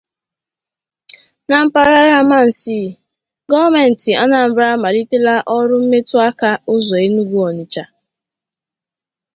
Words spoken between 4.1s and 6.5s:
Anambra Amalitela Ọrụ Mmetụaka